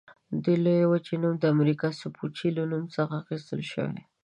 دې 0.43 0.55
لویې 0.63 0.85
وچې 0.91 1.15
نوم 1.21 1.35
د 1.39 1.43
امریکو 1.53 1.87
سپوچي 1.99 2.49
له 2.57 2.63
نوم 2.71 2.83
څخه 2.95 3.13
اخیستل 3.21 3.61
شوی. 3.71 4.01